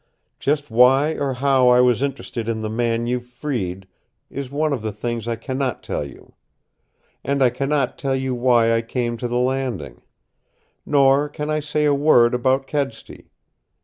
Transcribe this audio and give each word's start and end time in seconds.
Just 0.39 0.71
why 0.71 1.11
or 1.13 1.33
how 1.33 1.69
I 1.69 1.79
was 1.79 2.01
interested 2.01 2.49
in 2.49 2.61
the 2.61 2.71
man 2.71 3.05
you 3.05 3.19
freed 3.19 3.87
is 4.31 4.49
one 4.49 4.73
of 4.73 4.81
the 4.81 4.91
things 4.91 5.27
I 5.27 5.35
can 5.35 5.59
not 5.59 5.83
tell 5.83 6.03
you. 6.03 6.33
And 7.23 7.43
I 7.43 7.51
can 7.51 7.69
not 7.69 7.99
tell 7.99 8.15
you 8.15 8.33
why 8.33 8.73
I 8.73 8.81
came 8.81 9.15
to 9.17 9.27
the 9.27 9.37
Landing. 9.37 10.01
Nor 10.87 11.29
can 11.29 11.51
I 11.51 11.59
say 11.59 11.85
a 11.85 11.93
word 11.93 12.33
about 12.33 12.65
Kedsty. 12.65 13.29